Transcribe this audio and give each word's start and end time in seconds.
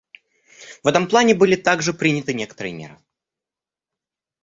В 0.81 0.87
этом 0.87 1.07
плане 1.07 1.35
были 1.35 1.55
также 1.55 1.93
приняты 1.93 2.33
некоторые 2.33 2.73
меры. 2.73 2.97